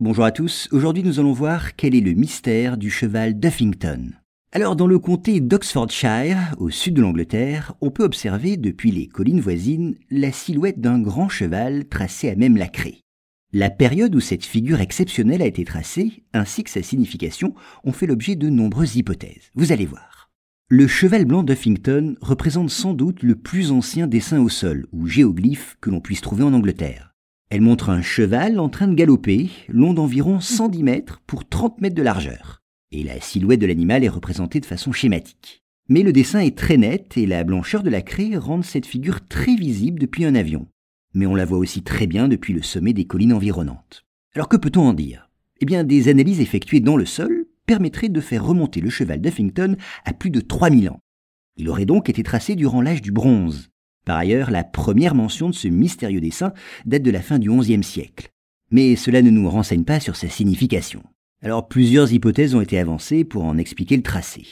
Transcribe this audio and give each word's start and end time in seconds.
Bonjour 0.00 0.24
à 0.24 0.30
tous, 0.30 0.68
aujourd'hui 0.70 1.02
nous 1.02 1.18
allons 1.18 1.32
voir 1.32 1.74
quel 1.74 1.92
est 1.92 2.00
le 2.00 2.12
mystère 2.12 2.76
du 2.76 2.88
cheval 2.88 3.40
Duffington. 3.40 4.12
Alors 4.52 4.76
dans 4.76 4.86
le 4.86 5.00
comté 5.00 5.40
d'Oxfordshire, 5.40 6.54
au 6.58 6.70
sud 6.70 6.94
de 6.94 7.02
l'Angleterre, 7.02 7.74
on 7.80 7.90
peut 7.90 8.04
observer 8.04 8.56
depuis 8.56 8.92
les 8.92 9.08
collines 9.08 9.40
voisines 9.40 9.96
la 10.08 10.30
silhouette 10.30 10.80
d'un 10.80 11.00
grand 11.00 11.28
cheval 11.28 11.88
tracé 11.88 12.30
à 12.30 12.36
même 12.36 12.56
la 12.56 12.68
craie. 12.68 13.00
La 13.52 13.70
période 13.70 14.14
où 14.14 14.20
cette 14.20 14.44
figure 14.44 14.80
exceptionnelle 14.80 15.42
a 15.42 15.46
été 15.46 15.64
tracée, 15.64 16.22
ainsi 16.32 16.62
que 16.62 16.70
sa 16.70 16.84
signification, 16.84 17.56
ont 17.82 17.92
fait 17.92 18.06
l'objet 18.06 18.36
de 18.36 18.50
nombreuses 18.50 18.94
hypothèses. 18.94 19.50
Vous 19.56 19.72
allez 19.72 19.86
voir. 19.86 20.30
Le 20.68 20.86
cheval 20.86 21.24
blanc 21.24 21.42
d'Huffington 21.42 22.14
représente 22.20 22.70
sans 22.70 22.94
doute 22.94 23.24
le 23.24 23.34
plus 23.34 23.72
ancien 23.72 24.06
dessin 24.06 24.38
au 24.38 24.48
sol, 24.48 24.86
ou 24.92 25.08
géoglyphe, 25.08 25.76
que 25.80 25.90
l'on 25.90 26.00
puisse 26.00 26.20
trouver 26.20 26.44
en 26.44 26.52
Angleterre. 26.52 27.16
Elle 27.50 27.60
montre 27.62 27.90
un 27.90 28.02
cheval 28.02 28.58
en 28.58 28.68
train 28.68 28.88
de 28.88 28.94
galoper, 28.94 29.50
long 29.68 29.94
d'environ 29.94 30.40
110 30.40 30.82
mètres 30.82 31.22
pour 31.26 31.48
30 31.48 31.80
mètres 31.80 31.96
de 31.96 32.02
largeur 32.02 32.58
et 32.90 33.02
la 33.02 33.20
silhouette 33.20 33.60
de 33.60 33.66
l'animal 33.66 34.04
est 34.04 34.08
représentée 34.08 34.60
de 34.60 34.66
façon 34.66 34.92
schématique. 34.92 35.62
Mais 35.88 36.02
le 36.02 36.12
dessin 36.12 36.40
est 36.40 36.56
très 36.56 36.76
net 36.76 37.16
et 37.16 37.26
la 37.26 37.44
blancheur 37.44 37.82
de 37.82 37.90
la 37.90 38.02
craie 38.02 38.36
rend 38.36 38.62
cette 38.62 38.86
figure 38.86 39.26
très 39.26 39.54
visible 39.54 39.98
depuis 39.98 40.24
un 40.24 40.34
avion. 40.34 40.66
Mais 41.14 41.26
on 41.26 41.34
la 41.34 41.44
voit 41.44 41.58
aussi 41.58 41.82
très 41.82 42.06
bien 42.06 42.28
depuis 42.28 42.52
le 42.52 42.62
sommet 42.62 42.92
des 42.92 43.06
collines 43.06 43.32
environnantes. 43.32 44.04
Alors 44.34 44.48
que 44.48 44.56
peut-on 44.56 44.82
en 44.88 44.92
dire? 44.92 45.30
Eh 45.60 45.64
bien, 45.66 45.84
des 45.84 46.08
analyses 46.08 46.40
effectuées 46.40 46.80
dans 46.80 46.96
le 46.96 47.06
sol 47.06 47.46
permettraient 47.66 48.08
de 48.08 48.20
faire 48.20 48.44
remonter 48.44 48.80
le 48.80 48.90
cheval 48.90 49.20
d'Huffington 49.20 49.76
à 50.04 50.12
plus 50.12 50.30
de 50.30 50.40
3000 50.40 50.90
ans. 50.90 51.00
Il 51.56 51.68
aurait 51.68 51.86
donc 51.86 52.08
été 52.08 52.22
tracé 52.22 52.54
durant 52.54 52.82
l'âge 52.82 53.02
du 53.02 53.10
bronze. 53.10 53.70
Par 54.08 54.16
ailleurs, 54.16 54.50
la 54.50 54.64
première 54.64 55.14
mention 55.14 55.50
de 55.50 55.54
ce 55.54 55.68
mystérieux 55.68 56.22
dessin 56.22 56.54
date 56.86 57.02
de 57.02 57.10
la 57.10 57.20
fin 57.20 57.38
du 57.38 57.50
XIe 57.50 57.84
siècle. 57.84 58.30
Mais 58.70 58.96
cela 58.96 59.20
ne 59.20 59.28
nous 59.28 59.50
renseigne 59.50 59.84
pas 59.84 60.00
sur 60.00 60.16
sa 60.16 60.30
signification. 60.30 61.02
Alors 61.42 61.68
plusieurs 61.68 62.10
hypothèses 62.10 62.54
ont 62.54 62.62
été 62.62 62.78
avancées 62.78 63.24
pour 63.24 63.44
en 63.44 63.58
expliquer 63.58 63.98
le 63.98 64.02
tracé. 64.02 64.46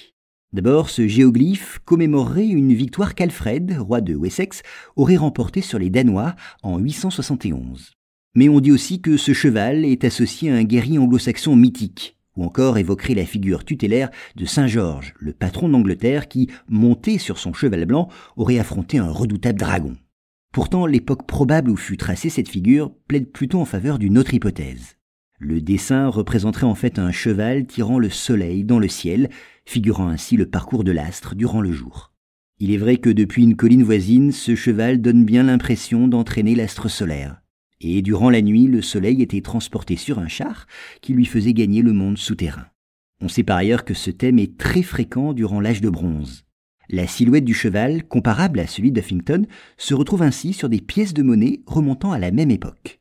D'abord, 0.52 0.90
ce 0.90 1.08
géoglyphe 1.08 1.78
commémorerait 1.86 2.46
une 2.46 2.74
victoire 2.74 3.14
qu'Alfred, 3.14 3.78
roi 3.78 4.02
de 4.02 4.14
Wessex, 4.14 4.60
aurait 4.94 5.16
remportée 5.16 5.62
sur 5.62 5.78
les 5.78 5.88
Danois 5.88 6.36
en 6.62 6.76
871. 6.76 7.92
Mais 8.34 8.50
on 8.50 8.60
dit 8.60 8.72
aussi 8.72 9.00
que 9.00 9.16
ce 9.16 9.32
cheval 9.32 9.86
est 9.86 10.04
associé 10.04 10.50
à 10.50 10.56
un 10.56 10.64
guerrier 10.64 10.98
anglo-saxon 10.98 11.56
mythique, 11.56 12.15
ou 12.36 12.44
encore 12.44 12.78
évoquerait 12.78 13.14
la 13.14 13.24
figure 13.24 13.64
tutélaire 13.64 14.10
de 14.36 14.44
Saint 14.44 14.66
Georges, 14.66 15.14
le 15.18 15.32
patron 15.32 15.68
d'Angleterre 15.68 16.28
qui, 16.28 16.48
monté 16.68 17.18
sur 17.18 17.38
son 17.38 17.52
cheval 17.52 17.86
blanc, 17.86 18.08
aurait 18.36 18.58
affronté 18.58 18.98
un 18.98 19.10
redoutable 19.10 19.58
dragon. 19.58 19.96
Pourtant, 20.52 20.86
l'époque 20.86 21.26
probable 21.26 21.70
où 21.70 21.76
fut 21.76 21.96
tracée 21.96 22.30
cette 22.30 22.48
figure 22.48 22.92
plaide 23.08 23.30
plutôt 23.30 23.60
en 23.60 23.64
faveur 23.64 23.98
d'une 23.98 24.18
autre 24.18 24.34
hypothèse. 24.34 24.96
Le 25.38 25.60
dessin 25.60 26.08
représenterait 26.08 26.66
en 26.66 26.74
fait 26.74 26.98
un 26.98 27.12
cheval 27.12 27.66
tirant 27.66 27.98
le 27.98 28.08
soleil 28.08 28.64
dans 28.64 28.78
le 28.78 28.88
ciel, 28.88 29.28
figurant 29.66 30.08
ainsi 30.08 30.36
le 30.36 30.48
parcours 30.48 30.82
de 30.82 30.92
l'astre 30.92 31.34
durant 31.34 31.60
le 31.60 31.72
jour. 31.72 32.12
Il 32.58 32.72
est 32.72 32.78
vrai 32.78 32.96
que 32.96 33.10
depuis 33.10 33.42
une 33.42 33.56
colline 33.56 33.82
voisine, 33.82 34.32
ce 34.32 34.54
cheval 34.54 35.02
donne 35.02 35.26
bien 35.26 35.42
l'impression 35.42 36.08
d'entraîner 36.08 36.54
l'astre 36.54 36.88
solaire. 36.88 37.42
Et 37.80 38.02
durant 38.02 38.30
la 38.30 38.42
nuit, 38.42 38.66
le 38.66 38.82
soleil 38.82 39.22
était 39.22 39.42
transporté 39.42 39.96
sur 39.96 40.18
un 40.18 40.28
char 40.28 40.66
qui 41.02 41.12
lui 41.12 41.26
faisait 41.26 41.52
gagner 41.52 41.82
le 41.82 41.92
monde 41.92 42.18
souterrain. 42.18 42.66
On 43.20 43.28
sait 43.28 43.42
par 43.42 43.56
ailleurs 43.56 43.84
que 43.84 43.94
ce 43.94 44.10
thème 44.10 44.38
est 44.38 44.58
très 44.58 44.82
fréquent 44.82 45.32
durant 45.32 45.60
l'âge 45.60 45.80
de 45.80 45.90
bronze. 45.90 46.44
La 46.88 47.06
silhouette 47.06 47.44
du 47.44 47.54
cheval, 47.54 48.06
comparable 48.06 48.60
à 48.60 48.66
celui 48.66 48.92
d'Huffington, 48.92 49.46
se 49.76 49.94
retrouve 49.94 50.22
ainsi 50.22 50.52
sur 50.52 50.68
des 50.68 50.80
pièces 50.80 51.14
de 51.14 51.22
monnaie 51.22 51.60
remontant 51.66 52.12
à 52.12 52.18
la 52.18 52.30
même 52.30 52.50
époque. 52.50 53.00